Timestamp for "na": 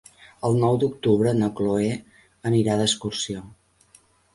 1.43-1.51